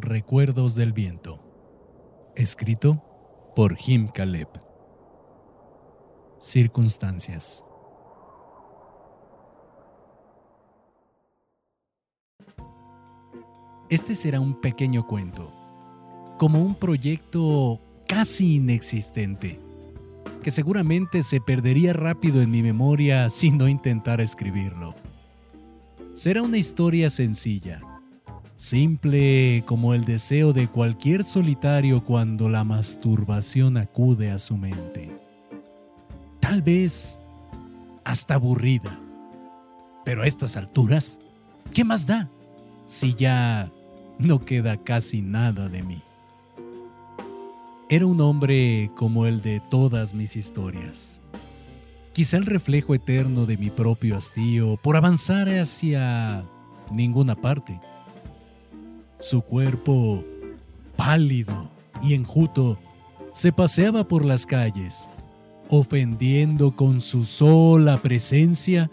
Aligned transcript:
Recuerdos 0.00 0.76
del 0.76 0.92
Viento. 0.92 1.40
Escrito 2.36 3.02
por 3.56 3.74
Jim 3.74 4.06
Caleb. 4.06 4.48
Circunstancias. 6.38 7.64
Este 13.90 14.14
será 14.14 14.38
un 14.38 14.60
pequeño 14.60 15.04
cuento, 15.04 15.52
como 16.38 16.62
un 16.62 16.76
proyecto 16.76 17.80
casi 18.06 18.56
inexistente, 18.56 19.58
que 20.44 20.52
seguramente 20.52 21.22
se 21.22 21.40
perdería 21.40 21.92
rápido 21.92 22.40
en 22.40 22.52
mi 22.52 22.62
memoria 22.62 23.28
si 23.30 23.50
no 23.50 23.66
intentara 23.66 24.22
escribirlo. 24.22 24.94
Será 26.14 26.42
una 26.42 26.58
historia 26.58 27.10
sencilla, 27.10 27.80
simple 28.58 29.62
como 29.66 29.94
el 29.94 30.04
deseo 30.04 30.52
de 30.52 30.66
cualquier 30.66 31.22
solitario 31.22 32.02
cuando 32.02 32.48
la 32.48 32.64
masturbación 32.64 33.76
acude 33.76 34.32
a 34.32 34.38
su 34.38 34.56
mente. 34.56 35.16
Tal 36.40 36.60
vez 36.62 37.20
hasta 38.02 38.34
aburrida. 38.34 38.98
Pero 40.04 40.22
a 40.22 40.26
estas 40.26 40.56
alturas, 40.56 41.20
¿qué 41.72 41.84
más 41.84 42.04
da 42.08 42.28
si 42.84 43.14
ya 43.14 43.70
no 44.18 44.44
queda 44.44 44.76
casi 44.76 45.22
nada 45.22 45.68
de 45.68 45.84
mí? 45.84 46.02
Era 47.88 48.06
un 48.06 48.20
hombre 48.20 48.90
como 48.96 49.26
el 49.26 49.40
de 49.40 49.60
todas 49.70 50.14
mis 50.14 50.34
historias. 50.34 51.20
Quizá 52.12 52.38
el 52.38 52.46
reflejo 52.46 52.96
eterno 52.96 53.46
de 53.46 53.56
mi 53.56 53.70
propio 53.70 54.16
hastío 54.16 54.76
por 54.82 54.96
avanzar 54.96 55.48
hacia 55.48 56.44
ninguna 56.90 57.36
parte 57.36 57.78
su 59.18 59.42
cuerpo, 59.42 60.24
pálido 60.96 61.68
y 62.02 62.14
enjuto, 62.14 62.78
se 63.32 63.52
paseaba 63.52 64.06
por 64.06 64.24
las 64.24 64.46
calles, 64.46 65.08
ofendiendo 65.68 66.74
con 66.74 67.00
su 67.00 67.24
sola 67.24 67.98
presencia 67.98 68.90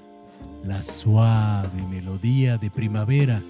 la 0.63 0.81
suave 0.83 1.81
melodía 1.89 2.57
de 2.57 2.69
primavera 2.69 3.41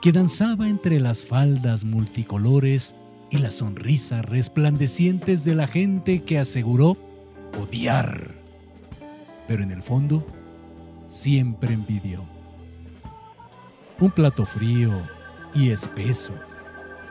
que 0.00 0.12
danzaba 0.12 0.68
entre 0.68 1.00
las 1.00 1.24
faldas 1.24 1.84
multicolores 1.84 2.94
y 3.30 3.38
las 3.38 3.54
sonrisas 3.54 4.24
resplandecientes 4.24 5.44
de 5.44 5.54
la 5.54 5.66
gente 5.66 6.22
que 6.22 6.38
aseguró 6.38 6.96
odiar, 7.60 8.34
pero 9.46 9.62
en 9.62 9.70
el 9.70 9.82
fondo 9.82 10.26
siempre 11.06 11.74
envidió. 11.74 12.24
Un 13.98 14.10
plato 14.12 14.46
frío, 14.46 14.92
y 15.54 15.70
espeso. 15.70 16.32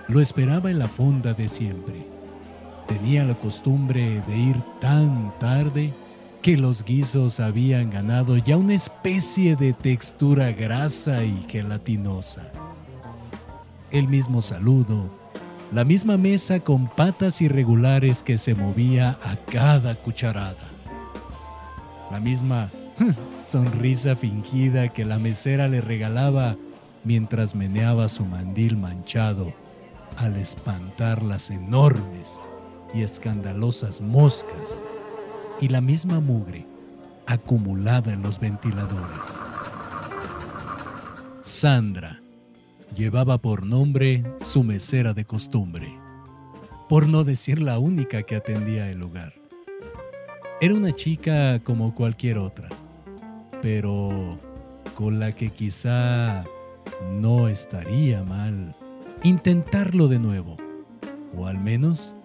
Lo 0.07 0.21
esperaba 0.21 0.71
en 0.71 0.79
la 0.79 0.87
fonda 0.87 1.33
de 1.33 1.47
siempre. 1.47 2.07
Tenía 2.87 3.25
la 3.25 3.35
costumbre 3.35 4.21
de 4.27 4.37
ir 4.37 4.55
tan 4.79 5.37
tarde 5.39 5.93
que 6.41 6.55
los 6.55 6.85
guisos 6.85 7.39
habían 7.39 7.89
ganado 7.89 8.37
ya 8.37 8.55
una 8.55 8.73
especie 8.73 9.55
de 9.55 9.73
textura 9.73 10.51
grasa 10.53 11.23
y 11.23 11.45
gelatinosa. 11.49 12.51
El 13.91 14.07
mismo 14.07 14.41
saludo, 14.41 15.09
la 15.73 15.83
misma 15.83 16.15
mesa 16.15 16.61
con 16.61 16.87
patas 16.87 17.41
irregulares 17.41 18.23
que 18.23 18.37
se 18.37 18.55
movía 18.55 19.17
a 19.21 19.35
cada 19.51 19.95
cucharada. 19.95 20.55
La 22.09 22.21
misma 22.21 22.71
sonrisa 23.43 24.15
fingida 24.15 24.87
que 24.89 25.03
la 25.03 25.19
mesera 25.19 25.67
le 25.67 25.81
regalaba 25.81 26.55
mientras 27.07 27.55
meneaba 27.55 28.09
su 28.09 28.25
mandil 28.25 28.75
manchado 28.75 29.53
al 30.17 30.35
espantar 30.35 31.23
las 31.23 31.49
enormes 31.51 32.37
y 32.93 33.01
escandalosas 33.01 34.01
moscas 34.01 34.83
y 35.61 35.69
la 35.69 35.79
misma 35.79 36.19
mugre 36.19 36.65
acumulada 37.25 38.11
en 38.11 38.21
los 38.21 38.41
ventiladores. 38.41 39.45
Sandra 41.39 42.21
llevaba 42.93 43.37
por 43.37 43.65
nombre 43.65 44.25
su 44.37 44.65
mesera 44.65 45.13
de 45.13 45.23
costumbre, 45.23 45.87
por 46.89 47.07
no 47.07 47.23
decir 47.23 47.61
la 47.61 47.79
única 47.79 48.23
que 48.23 48.35
atendía 48.35 48.91
el 48.91 48.99
lugar. 48.99 49.33
Era 50.59 50.73
una 50.73 50.91
chica 50.91 51.61
como 51.63 51.95
cualquier 51.95 52.37
otra, 52.37 52.67
pero 53.61 54.37
con 54.93 55.19
la 55.19 55.31
que 55.31 55.51
quizá 55.51 56.43
no 57.19 57.47
estaría 57.47 58.23
mal 58.23 58.75
intentarlo 59.23 60.07
de 60.07 60.19
nuevo. 60.19 60.57
O 61.35 61.45
al 61.45 61.59
menos 61.59 62.15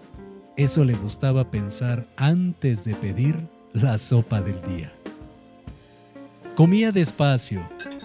eso 0.57 0.85
le 0.85 0.95
gustaba 0.95 1.51
pensar 1.51 2.07
antes 2.17 2.85
de 2.85 2.95
pedir 2.95 3.37
la 3.73 3.99
sopa 3.99 4.41
del 4.41 4.61
día. 4.63 4.93
Comía 6.55 6.93
despacio 6.93 7.63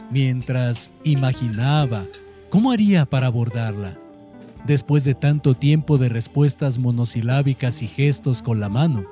mientras 0.09 0.93
imaginaba 1.03 2.05
cómo 2.49 2.71
haría 2.71 3.05
para 3.05 3.27
abordarla. 3.27 3.97
Después 4.65 5.03
de 5.03 5.15
tanto 5.15 5.53
tiempo 5.53 5.97
de 5.97 6.09
respuestas 6.09 6.77
monosilábicas 6.77 7.81
y 7.81 7.87
gestos 7.87 8.41
con 8.41 8.59
la 8.59 8.69
mano, 8.69 9.05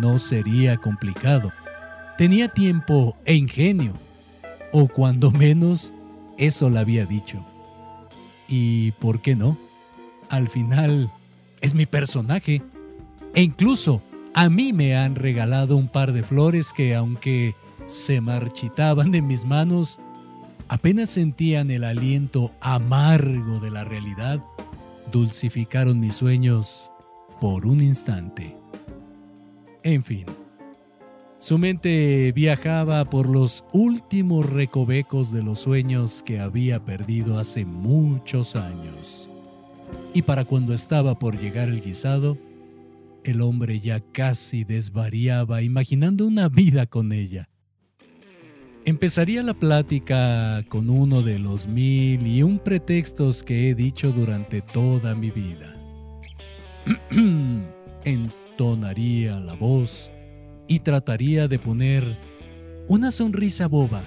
no 0.00 0.18
sería 0.18 0.76
complicado. 0.76 1.52
Tenía 2.18 2.48
tiempo 2.48 3.16
e 3.24 3.34
ingenio, 3.34 3.92
o 4.72 4.88
cuando 4.88 5.30
menos 5.30 5.92
eso 6.38 6.70
la 6.70 6.80
había 6.80 7.06
dicho. 7.06 7.44
¿Y 8.48 8.92
por 8.92 9.20
qué 9.20 9.34
no? 9.34 9.56
Al 10.28 10.48
final 10.48 11.10
es 11.60 11.74
mi 11.74 11.86
personaje. 11.86 12.62
E 13.34 13.42
incluso 13.42 14.02
a 14.34 14.48
mí 14.48 14.72
me 14.72 14.96
han 14.96 15.14
regalado 15.14 15.76
un 15.76 15.88
par 15.88 16.12
de 16.12 16.22
flores 16.22 16.72
que 16.72 16.94
aunque 16.94 17.54
se 17.84 18.20
marchitaban 18.20 19.10
de 19.10 19.22
mis 19.22 19.44
manos, 19.44 19.98
apenas 20.68 21.10
sentían 21.10 21.70
el 21.70 21.84
aliento 21.84 22.52
amargo 22.60 23.60
de 23.60 23.70
la 23.70 23.84
realidad, 23.84 24.42
dulcificaron 25.12 26.00
mis 26.00 26.16
sueños 26.16 26.90
por 27.40 27.66
un 27.66 27.80
instante. 27.80 28.56
En 29.82 30.02
fin. 30.02 30.26
Su 31.46 31.58
mente 31.58 32.32
viajaba 32.32 33.08
por 33.08 33.30
los 33.30 33.64
últimos 33.72 34.50
recovecos 34.50 35.30
de 35.30 35.44
los 35.44 35.60
sueños 35.60 36.24
que 36.24 36.40
había 36.40 36.84
perdido 36.84 37.38
hace 37.38 37.64
muchos 37.64 38.56
años. 38.56 39.30
Y 40.12 40.22
para 40.22 40.44
cuando 40.44 40.74
estaba 40.74 41.20
por 41.20 41.38
llegar 41.38 41.68
el 41.68 41.82
guisado, 41.82 42.36
el 43.22 43.40
hombre 43.42 43.78
ya 43.78 44.00
casi 44.00 44.64
desvariaba 44.64 45.62
imaginando 45.62 46.26
una 46.26 46.48
vida 46.48 46.86
con 46.86 47.12
ella. 47.12 47.48
Empezaría 48.84 49.44
la 49.44 49.54
plática 49.54 50.64
con 50.68 50.90
uno 50.90 51.22
de 51.22 51.38
los 51.38 51.68
mil 51.68 52.26
y 52.26 52.42
un 52.42 52.58
pretextos 52.58 53.44
que 53.44 53.70
he 53.70 53.76
dicho 53.76 54.10
durante 54.10 54.62
toda 54.62 55.14
mi 55.14 55.30
vida. 55.30 55.76
Entonaría 58.04 59.38
la 59.38 59.54
voz 59.54 60.10
y 60.68 60.80
trataría 60.80 61.48
de 61.48 61.58
poner 61.58 62.18
una 62.88 63.10
sonrisa 63.10 63.68
boba 63.68 64.04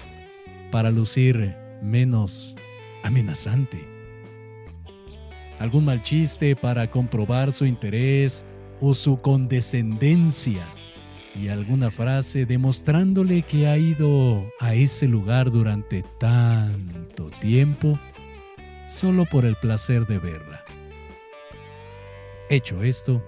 para 0.70 0.90
lucir 0.90 1.54
menos 1.82 2.54
amenazante. 3.02 3.78
Algún 5.58 5.84
mal 5.84 6.02
chiste 6.02 6.56
para 6.56 6.90
comprobar 6.90 7.52
su 7.52 7.66
interés 7.66 8.44
o 8.80 8.94
su 8.94 9.20
condescendencia 9.20 10.64
y 11.34 11.48
alguna 11.48 11.90
frase 11.90 12.46
demostrándole 12.46 13.42
que 13.42 13.66
ha 13.66 13.76
ido 13.76 14.50
a 14.58 14.74
ese 14.74 15.06
lugar 15.06 15.50
durante 15.50 16.02
tanto 16.18 17.30
tiempo 17.40 17.98
solo 18.86 19.24
por 19.26 19.44
el 19.44 19.54
placer 19.56 20.06
de 20.06 20.18
verla. 20.18 20.64
Hecho 22.48 22.82
esto, 22.82 23.22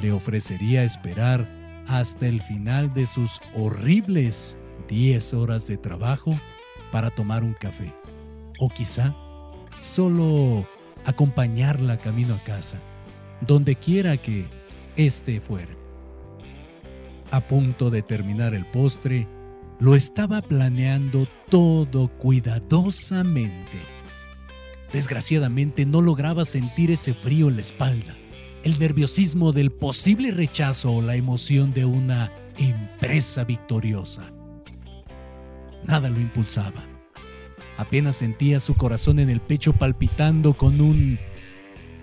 le 0.00 0.12
ofrecería 0.12 0.82
esperar 0.82 1.59
hasta 1.86 2.26
el 2.26 2.42
final 2.42 2.92
de 2.94 3.06
sus 3.06 3.40
horribles 3.54 4.58
10 4.88 5.34
horas 5.34 5.66
de 5.66 5.76
trabajo 5.76 6.38
para 6.90 7.10
tomar 7.10 7.44
un 7.44 7.54
café. 7.54 7.92
O 8.58 8.68
quizá 8.68 9.14
solo 9.78 10.66
acompañarla 11.04 11.98
camino 11.98 12.34
a 12.34 12.44
casa, 12.44 12.78
donde 13.40 13.76
quiera 13.76 14.16
que 14.16 14.46
éste 14.96 15.40
fuera. 15.40 15.74
A 17.30 17.40
punto 17.40 17.90
de 17.90 18.02
terminar 18.02 18.54
el 18.54 18.66
postre, 18.66 19.26
lo 19.78 19.94
estaba 19.94 20.42
planeando 20.42 21.26
todo 21.48 22.08
cuidadosamente. 22.18 23.78
Desgraciadamente 24.92 25.86
no 25.86 26.02
lograba 26.02 26.44
sentir 26.44 26.90
ese 26.90 27.14
frío 27.14 27.48
en 27.48 27.54
la 27.54 27.60
espalda 27.60 28.19
el 28.64 28.78
nerviosismo 28.78 29.52
del 29.52 29.70
posible 29.70 30.30
rechazo 30.30 30.92
o 30.92 31.02
la 31.02 31.16
emoción 31.16 31.72
de 31.72 31.84
una 31.84 32.32
empresa 32.58 33.44
victoriosa. 33.44 34.32
Nada 35.86 36.10
lo 36.10 36.20
impulsaba. 36.20 36.84
Apenas 37.78 38.16
sentía 38.16 38.60
su 38.60 38.74
corazón 38.74 39.18
en 39.18 39.30
el 39.30 39.40
pecho 39.40 39.72
palpitando 39.72 40.52
con 40.52 40.80
un... 40.80 41.18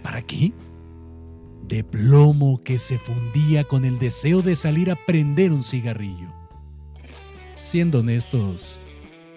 ¿Para 0.02 0.24
qué? 0.24 0.52
De 1.68 1.84
plomo 1.84 2.64
que 2.64 2.80
se 2.80 2.98
fundía 2.98 3.64
con 3.64 3.86
el 3.86 3.98
deseo 3.98 4.42
de 4.42 4.56
salir 4.56 4.90
a 4.90 5.06
prender 5.06 5.52
un 5.52 5.64
cigarrillo. 5.64 6.34
Siendo 7.56 8.00
honestos, 8.00 8.80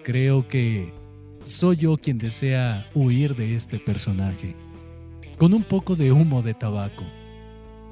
creo 0.03 0.47
que 0.47 0.93
soy 1.41 1.77
yo 1.77 1.97
quien 1.97 2.17
desea 2.17 2.89
huir 2.95 3.35
de 3.35 3.55
este 3.55 3.77
personaje, 3.79 4.55
con 5.41 5.55
un 5.55 5.63
poco 5.63 5.95
de 5.95 6.11
humo 6.11 6.43
de 6.43 6.53
tabaco, 6.53 7.03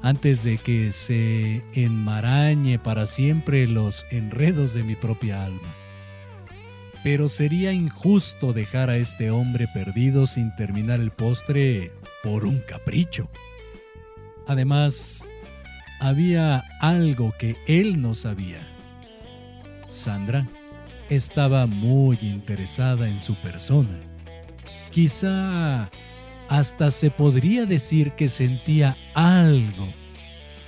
antes 0.02 0.44
de 0.44 0.56
que 0.58 0.92
se 0.92 1.64
enmarañe 1.74 2.78
para 2.78 3.06
siempre 3.06 3.66
los 3.66 4.06
enredos 4.12 4.72
de 4.72 4.84
mi 4.84 4.94
propia 4.94 5.46
alma. 5.46 5.74
Pero 7.02 7.28
sería 7.28 7.72
injusto 7.72 8.52
dejar 8.52 8.88
a 8.88 8.98
este 8.98 9.32
hombre 9.32 9.66
perdido 9.74 10.28
sin 10.28 10.54
terminar 10.54 11.00
el 11.00 11.10
postre 11.10 11.90
por 12.22 12.44
un 12.44 12.60
capricho. 12.60 13.28
Además, 14.46 15.26
había 15.98 16.62
algo 16.80 17.34
que 17.36 17.56
él 17.66 18.00
no 18.00 18.14
sabía. 18.14 18.60
Sandra 19.88 20.46
estaba 21.08 21.66
muy 21.66 22.16
interesada 22.22 23.08
en 23.08 23.18
su 23.18 23.34
persona. 23.34 23.98
Quizá 24.92 25.90
hasta 26.50 26.90
se 26.90 27.12
podría 27.12 27.64
decir 27.64 28.12
que 28.12 28.28
sentía 28.28 28.96
algo, 29.14 29.86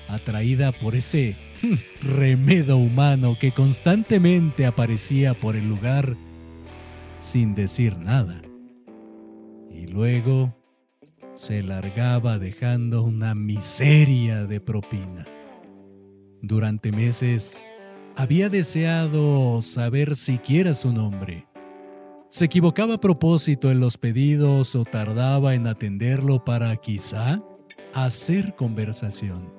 atraída 0.09 0.71
por 0.71 0.95
ese 0.95 1.37
remedo 2.01 2.77
humano 2.77 3.37
que 3.39 3.51
constantemente 3.51 4.65
aparecía 4.65 5.35
por 5.35 5.57
el 5.57 5.69
lugar 5.69 6.17
sin 7.19 7.57
decir 7.57 7.99
nada. 7.99 8.41
Y 9.73 9.89
luego 9.89 10.57
se 11.35 11.65
largaba 11.65 12.39
dejando 12.39 13.03
una 13.03 13.35
miseria 13.35 14.45
de 14.45 14.61
propina. 14.61 15.27
Durante 16.43 16.93
meses 16.93 17.61
había 18.15 18.49
deseado 18.49 19.61
saber 19.61 20.15
siquiera 20.15 20.75
su 20.75 20.93
nombre. 20.93 21.52
Se 22.33 22.47
equivocaba 22.47 22.95
a 22.95 22.99
propósito 22.99 23.71
en 23.71 23.79
los 23.79 23.99
pedidos 23.99 24.75
o 24.75 24.87
tardaba 24.87 25.55
en 25.55 25.67
atenderlo 25.67 26.43
para 26.43 26.75
quizá 26.77 27.43
hacer 27.93 28.57
conversación. 28.57 29.53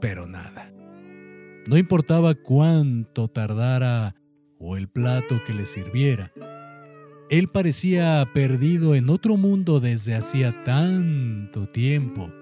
Pero 0.00 0.26
nada. 0.26 0.72
No 1.66 1.76
importaba 1.76 2.34
cuánto 2.34 3.28
tardara 3.28 4.16
o 4.58 4.78
el 4.78 4.88
plato 4.88 5.44
que 5.44 5.52
le 5.52 5.66
sirviera. 5.66 6.32
Él 7.28 7.48
parecía 7.48 8.26
perdido 8.32 8.94
en 8.94 9.10
otro 9.10 9.36
mundo 9.36 9.78
desde 9.78 10.14
hacía 10.14 10.64
tanto 10.64 11.68
tiempo 11.68 12.32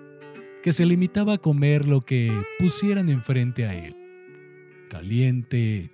que 0.62 0.72
se 0.72 0.86
limitaba 0.86 1.32
a 1.32 1.38
comer 1.38 1.84
lo 1.84 2.02
que 2.02 2.30
pusieran 2.60 3.08
enfrente 3.08 3.66
a 3.66 3.74
él 3.74 3.96
caliente, 4.88 5.90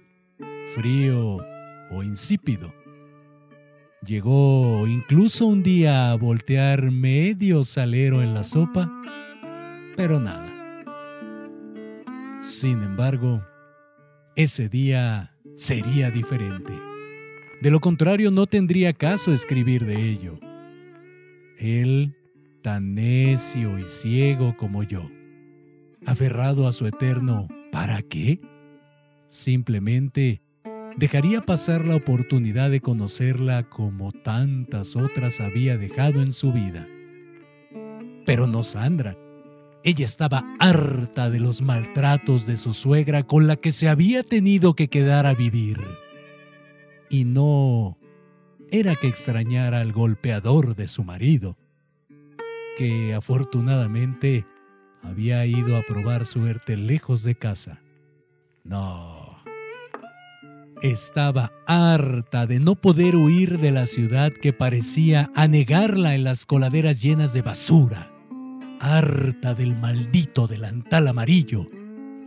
frío 0.74 1.53
o 1.90 2.02
insípido. 2.02 2.74
Llegó 4.04 4.86
incluso 4.86 5.46
un 5.46 5.62
día 5.62 6.10
a 6.10 6.14
voltear 6.16 6.90
medio 6.90 7.64
salero 7.64 8.22
en 8.22 8.34
la 8.34 8.44
sopa, 8.44 8.90
pero 9.96 10.20
nada. 10.20 10.52
Sin 12.40 12.82
embargo, 12.82 13.42
ese 14.36 14.68
día 14.68 15.34
sería 15.54 16.10
diferente. 16.10 16.74
De 17.62 17.70
lo 17.70 17.80
contrario, 17.80 18.30
no 18.30 18.46
tendría 18.46 18.92
caso 18.92 19.32
escribir 19.32 19.86
de 19.86 20.10
ello. 20.10 20.38
Él, 21.56 22.14
tan 22.62 22.94
necio 22.94 23.78
y 23.78 23.84
ciego 23.84 24.54
como 24.58 24.82
yo, 24.82 25.08
aferrado 26.04 26.68
a 26.68 26.72
su 26.72 26.86
eterno 26.86 27.48
¿para 27.74 28.02
qué? 28.02 28.40
Simplemente 29.26 30.43
dejaría 30.96 31.40
pasar 31.42 31.84
la 31.84 31.96
oportunidad 31.96 32.70
de 32.70 32.80
conocerla 32.80 33.68
como 33.68 34.12
tantas 34.12 34.96
otras 34.96 35.40
había 35.40 35.76
dejado 35.76 36.22
en 36.22 36.32
su 36.32 36.52
vida. 36.52 36.86
Pero 38.24 38.46
no 38.46 38.62
Sandra. 38.62 39.16
Ella 39.82 40.06
estaba 40.06 40.44
harta 40.60 41.28
de 41.28 41.40
los 41.40 41.60
maltratos 41.60 42.46
de 42.46 42.56
su 42.56 42.72
suegra 42.72 43.24
con 43.24 43.46
la 43.46 43.56
que 43.56 43.70
se 43.70 43.88
había 43.88 44.22
tenido 44.22 44.74
que 44.74 44.88
quedar 44.88 45.26
a 45.26 45.34
vivir. 45.34 45.78
Y 47.10 47.24
no 47.24 47.98
era 48.70 48.96
que 48.96 49.08
extrañara 49.08 49.80
al 49.80 49.92
golpeador 49.92 50.74
de 50.74 50.88
su 50.88 51.04
marido, 51.04 51.58
que 52.78 53.14
afortunadamente 53.14 54.46
había 55.02 55.44
ido 55.44 55.76
a 55.76 55.82
probar 55.82 56.24
suerte 56.24 56.76
lejos 56.76 57.22
de 57.22 57.34
casa. 57.34 57.80
No. 58.64 59.23
Estaba 60.82 61.52
harta 61.66 62.46
de 62.46 62.60
no 62.60 62.74
poder 62.74 63.16
huir 63.16 63.58
de 63.58 63.70
la 63.70 63.86
ciudad 63.86 64.32
que 64.32 64.52
parecía 64.52 65.30
anegarla 65.34 66.14
en 66.14 66.24
las 66.24 66.44
coladeras 66.44 67.00
llenas 67.00 67.32
de 67.32 67.42
basura. 67.42 68.12
Harta 68.80 69.54
del 69.54 69.76
maldito 69.76 70.46
delantal 70.46 71.08
amarillo 71.08 71.70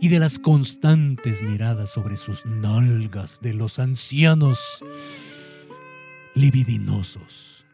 y 0.00 0.08
de 0.08 0.18
las 0.18 0.38
constantes 0.38 1.42
miradas 1.42 1.90
sobre 1.90 2.16
sus 2.16 2.46
nalgas 2.46 3.40
de 3.40 3.54
los 3.54 3.78
ancianos 3.78 4.82
libidinosos, 6.34 7.66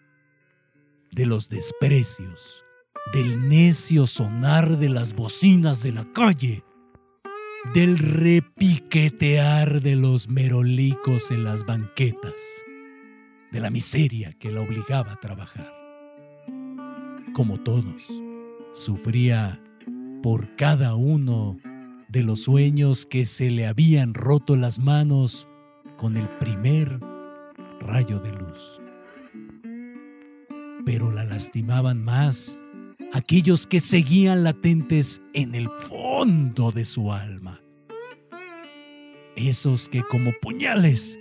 de 1.13 1.27
los 1.27 1.49
desprecios, 1.49 2.65
del 3.13 3.49
necio 3.49 4.07
sonar 4.07 4.79
de 4.79 4.89
las 4.89 5.15
bocinas 5.15 5.83
de 5.83 5.93
la 5.93 6.05
calle 6.13 6.65
del 7.73 7.99
repiquetear 7.99 9.81
de 9.81 9.97
los 9.97 10.29
merolicos 10.29 11.31
en 11.31 11.45
las 11.45 11.65
banquetas, 11.65 12.35
de 13.51 13.61
la 13.61 13.71
miseria 13.71 14.33
que 14.35 14.51
la 14.51 14.61
obligaba 14.61 15.13
a 15.13 15.21
trabajar. 15.21 15.73
Como 17.33 17.59
todos, 17.61 18.07
sufría 18.73 19.61
por 20.23 20.55
cada 20.57 20.95
uno 20.95 21.57
de 22.09 22.23
los 22.23 22.45
sueños 22.45 23.07
que 23.07 23.25
se 23.25 23.51
le 23.51 23.67
habían 23.67 24.15
roto 24.15 24.57
las 24.57 24.79
manos 24.79 25.49
con 25.97 26.17
el 26.17 26.29
primer 26.39 27.01
rayo 27.81 28.21
de 28.21 28.33
luz. 28.33 28.81
Pero 30.85 31.11
la 31.11 31.25
lastimaban 31.25 32.05
más 32.05 32.59
aquellos 33.13 33.67
que 33.67 33.81
seguían 33.81 34.45
latentes 34.45 35.23
en 35.33 35.55
el 35.55 35.69
fondo 35.71 36.73
de 36.73 36.85
su 36.85 37.13
alma. 37.13 37.34
Esos 39.37 39.89
que 39.89 40.03
como 40.03 40.33
puñales 40.41 41.19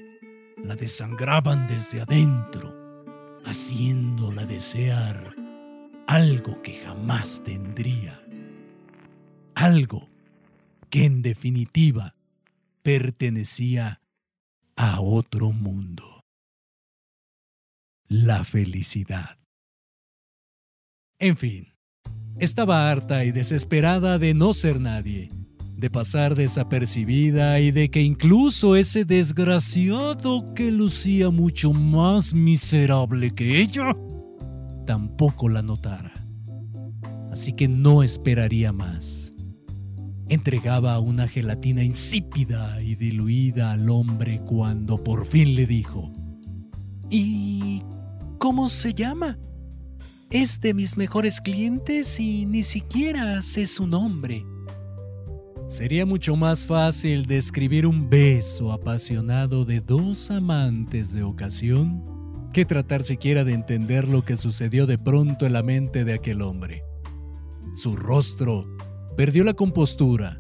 la 0.64 0.76
desangraban 0.76 1.68
desde 1.68 2.02
adentro, 2.02 2.74
haciéndola 3.44 4.46
desear 4.46 5.36
algo 6.08 6.62
que 6.62 6.76
jamás 6.76 7.44
tendría. 7.44 8.22
Algo 9.56 10.10
que 10.90 11.06
en 11.06 11.22
definitiva 11.22 12.16
pertenecía 12.84 14.02
a 14.76 15.02
otro 15.02 15.52
mundo. 15.52 16.24
La 18.08 18.44
felicidad. 18.44 19.40
En 21.20 21.38
fin, 21.38 21.74
estaba 22.38 22.92
harta 22.92 23.24
y 23.26 23.32
desesperada 23.32 24.20
de 24.20 24.34
no 24.34 24.54
ser 24.54 24.80
nadie, 24.80 25.30
de 25.84 25.90
pasar 25.90 26.34
desapercibida 26.34 27.60
y 27.60 27.72
de 27.72 27.92
que 27.92 28.02
incluso 28.02 28.78
ese 28.78 29.04
desgraciado 29.04 30.54
que 30.54 30.72
lucía 30.72 31.30
mucho 31.30 31.74
más 31.74 32.34
miserable 32.34 33.32
que 33.32 33.60
ella, 33.60 33.94
tampoco 34.86 35.50
la 35.50 35.62
notara. 35.62 36.26
Así 37.34 37.52
que 37.52 37.68
no 37.68 38.02
esperaría 38.02 38.72
más. 38.72 39.34
Entregaba 40.30 40.98
una 41.00 41.28
gelatina 41.28 41.84
insípida 41.84 42.82
y 42.82 42.96
diluida 42.96 43.74
al 43.74 43.90
hombre 43.90 44.40
cuando 44.40 45.04
por 45.04 45.26
fin 45.26 45.54
le 45.54 45.68
dijo, 45.68 46.14
¿Y 47.10 47.84
cómo 48.40 48.70
se 48.70 48.94
llama? 48.94 49.38
Es 50.30 50.62
de 50.62 50.74
mis 50.74 50.96
mejores 50.96 51.42
clientes 51.42 52.22
y 52.22 52.46
ni 52.46 52.64
siquiera 52.64 53.42
sé 53.42 53.68
su 53.68 53.86
nombre. 53.86 54.46
Sería 55.74 56.06
mucho 56.06 56.36
más 56.36 56.68
fácil 56.68 57.26
describir 57.26 57.88
un 57.88 58.08
beso 58.08 58.72
apasionado 58.72 59.66
de 59.66 59.80
dos 59.80 60.30
amantes 60.30 61.14
de 61.14 61.24
ocasión 61.24 62.06
que 62.54 62.64
tratar 62.64 63.04
siquiera 63.04 63.44
de 63.44 63.54
entender 63.54 64.08
lo 64.08 64.22
que 64.22 64.38
sucedió 64.38 64.86
de 64.86 65.00
pronto 65.00 65.48
en 65.48 65.54
la 65.54 65.64
mente 65.64 66.04
de 66.04 66.14
aquel 66.14 66.44
hombre. 66.44 66.84
Su 67.74 67.96
rostro 67.96 68.68
perdió 69.18 69.44
la 69.44 69.56
compostura, 69.56 70.40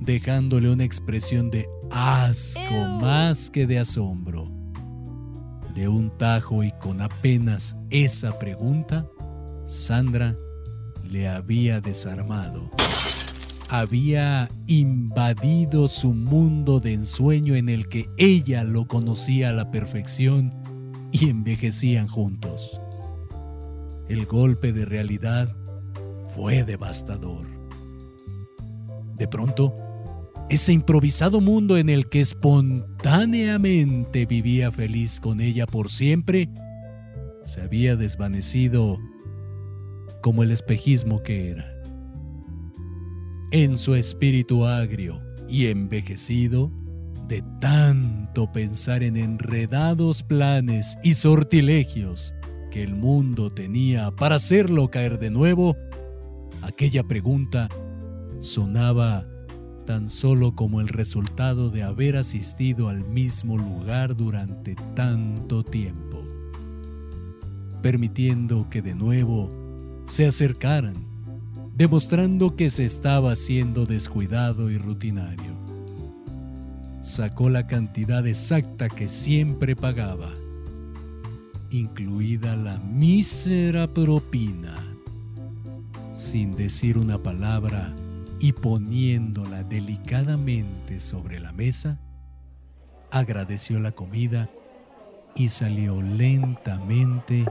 dejándole 0.00 0.70
una 0.70 0.84
expresión 0.84 1.50
de 1.50 1.68
asco 1.90 2.74
más 3.02 3.50
que 3.50 3.66
de 3.66 3.80
asombro. 3.80 4.50
De 5.74 5.88
un 5.88 6.10
tajo 6.16 6.64
y 6.64 6.72
con 6.80 7.02
apenas 7.02 7.76
esa 7.90 8.38
pregunta, 8.38 9.06
Sandra 9.66 10.34
le 11.02 11.28
había 11.28 11.82
desarmado. 11.82 12.70
Había 13.70 14.48
invadido 14.66 15.88
su 15.88 16.12
mundo 16.12 16.80
de 16.80 16.92
ensueño 16.92 17.54
en 17.54 17.68
el 17.68 17.88
que 17.88 18.08
ella 18.18 18.62
lo 18.62 18.86
conocía 18.86 19.48
a 19.48 19.52
la 19.52 19.70
perfección 19.70 20.52
y 21.12 21.30
envejecían 21.30 22.06
juntos. 22.06 22.80
El 24.08 24.26
golpe 24.26 24.72
de 24.72 24.84
realidad 24.84 25.56
fue 26.34 26.64
devastador. 26.64 27.46
De 29.16 29.26
pronto, 29.28 29.74
ese 30.50 30.72
improvisado 30.72 31.40
mundo 31.40 31.78
en 31.78 31.88
el 31.88 32.08
que 32.08 32.20
espontáneamente 32.20 34.26
vivía 34.26 34.70
feliz 34.70 35.20
con 35.20 35.40
ella 35.40 35.66
por 35.66 35.90
siempre, 35.90 36.50
se 37.44 37.62
había 37.62 37.96
desvanecido 37.96 38.98
como 40.20 40.42
el 40.42 40.50
espejismo 40.50 41.22
que 41.22 41.50
era. 41.50 41.73
En 43.56 43.78
su 43.78 43.94
espíritu 43.94 44.66
agrio 44.66 45.22
y 45.48 45.66
envejecido, 45.66 46.72
de 47.28 47.40
tanto 47.60 48.50
pensar 48.50 49.04
en 49.04 49.16
enredados 49.16 50.24
planes 50.24 50.98
y 51.04 51.14
sortilegios 51.14 52.34
que 52.72 52.82
el 52.82 52.96
mundo 52.96 53.52
tenía 53.52 54.10
para 54.10 54.34
hacerlo 54.34 54.90
caer 54.90 55.20
de 55.20 55.30
nuevo, 55.30 55.76
aquella 56.62 57.04
pregunta 57.04 57.68
sonaba 58.40 59.24
tan 59.86 60.08
solo 60.08 60.56
como 60.56 60.80
el 60.80 60.88
resultado 60.88 61.70
de 61.70 61.84
haber 61.84 62.16
asistido 62.16 62.88
al 62.88 63.08
mismo 63.08 63.56
lugar 63.56 64.16
durante 64.16 64.74
tanto 64.96 65.62
tiempo, 65.62 66.24
permitiendo 67.82 68.68
que 68.68 68.82
de 68.82 68.96
nuevo 68.96 69.48
se 70.06 70.26
acercaran, 70.26 71.13
demostrando 71.76 72.54
que 72.54 72.70
se 72.70 72.84
estaba 72.84 73.34
siendo 73.34 73.84
descuidado 73.84 74.70
y 74.70 74.78
rutinario. 74.78 75.54
Sacó 77.00 77.50
la 77.50 77.66
cantidad 77.66 78.26
exacta 78.26 78.88
que 78.88 79.08
siempre 79.08 79.74
pagaba, 79.74 80.32
incluida 81.70 82.54
la 82.54 82.78
mísera 82.78 83.88
propina, 83.88 84.76
sin 86.12 86.52
decir 86.52 86.96
una 86.96 87.20
palabra 87.20 87.92
y 88.38 88.52
poniéndola 88.52 89.64
delicadamente 89.64 91.00
sobre 91.00 91.40
la 91.40 91.52
mesa, 91.52 91.98
agradeció 93.10 93.80
la 93.80 93.92
comida 93.92 94.48
y 95.34 95.48
salió 95.48 96.00
lentamente 96.00 97.44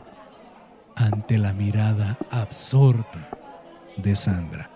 ante 0.96 1.38
la 1.38 1.54
mirada 1.54 2.18
absorta 2.32 3.43
de 3.98 4.16
Sandra. 4.16 4.70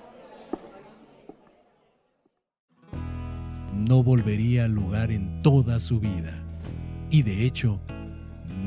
No 3.73 4.03
volvería 4.03 4.65
al 4.65 4.71
lugar 4.71 5.11
en 5.11 5.41
toda 5.41 5.79
su 5.79 5.99
vida 5.99 6.33
y 7.09 7.23
de 7.23 7.45
hecho 7.45 7.79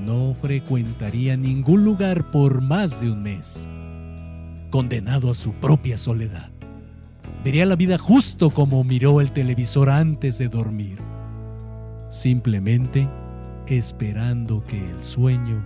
no 0.04 0.35
frecuentaría 0.35 1.37
ningún 1.37 1.85
lugar 1.85 2.30
por 2.30 2.61
más 2.61 3.00
de 3.00 3.11
un 3.11 3.23
mes, 3.23 3.69
condenado 4.71 5.30
a 5.30 5.35
su 5.35 5.52
propia 5.54 5.99
soledad. 5.99 6.50
Vería 7.45 7.66
la 7.66 7.76
vida 7.76 7.99
justo 7.99 8.50
como 8.50 8.85
miró 8.85 9.21
el 9.21 9.33
televisor 9.33 9.90
antes 9.90 10.38
de 10.38 10.49
dormir, 10.49 10.99
simplemente 12.09 13.09
esperando 13.66 14.62
que 14.64 14.78
el 14.90 15.02
sueño 15.02 15.64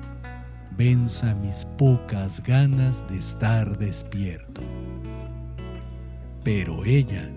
venza 0.77 1.35
mis 1.35 1.67
pocas 1.79 2.43
ganas 2.43 3.07
de 3.09 3.19
estar 3.19 3.79
despierto. 3.79 4.63
Pero 6.43 6.85
ella, 6.85 7.31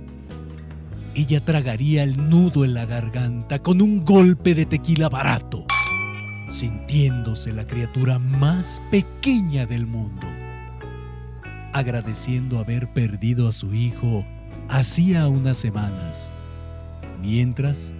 ella 1.15 1.43
tragaría 1.43 2.03
el 2.03 2.29
nudo 2.29 2.65
en 2.65 2.73
la 2.73 2.85
garganta 2.85 3.59
con 3.59 3.81
un 3.81 4.03
golpe 4.03 4.53
de 4.53 4.65
tequila 4.65 5.09
barato, 5.09 5.65
sintiéndose 6.49 7.51
la 7.51 7.65
criatura 7.65 8.19
más 8.19 8.81
pequeña 8.91 9.65
del 9.65 9.87
mundo 9.87 10.27
agradeciendo 11.77 12.59
haber 12.59 12.91
perdido 12.91 13.47
a 13.47 13.51
su 13.51 13.73
hijo 13.73 14.25
hacía 14.69 15.27
unas 15.27 15.57
semanas, 15.57 16.33
mientras, 17.21 17.93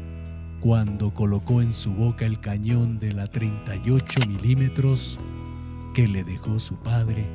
cuando 0.59 1.13
colocó 1.13 1.61
en 1.61 1.73
su 1.73 1.93
boca 1.93 2.25
el 2.25 2.39
cañón 2.39 2.99
de 2.99 3.13
la 3.13 3.27
38 3.27 4.27
milímetros 4.27 5.19
que 5.93 6.07
le 6.07 6.23
dejó 6.23 6.59
su 6.59 6.75
padre 6.77 7.25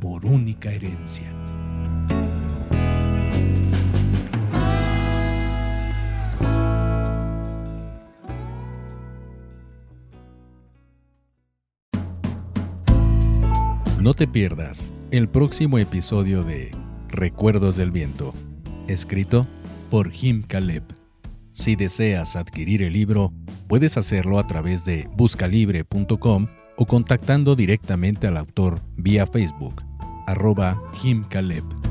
por 0.00 0.26
única 0.26 0.72
herencia. 0.72 1.32
No 14.00 14.14
te 14.14 14.26
pierdas 14.26 14.92
el 15.12 15.28
próximo 15.28 15.78
episodio 15.78 16.42
de 16.42 16.72
Recuerdos 17.08 17.76
del 17.76 17.92
Viento, 17.92 18.34
escrito 18.88 19.46
por 19.90 20.10
Jim 20.10 20.42
Caleb. 20.42 21.01
Si 21.52 21.76
deseas 21.76 22.36
adquirir 22.36 22.82
el 22.82 22.94
libro, 22.94 23.32
puedes 23.68 23.96
hacerlo 23.96 24.38
a 24.38 24.46
través 24.46 24.84
de 24.84 25.08
buscalibre.com 25.16 26.46
o 26.76 26.86
contactando 26.86 27.54
directamente 27.54 28.26
al 28.26 28.38
autor 28.38 28.80
vía 28.96 29.26
Facebook, 29.26 29.82
arroba 30.26 30.82
Jim 31.00 31.22
Caleb. 31.28 31.81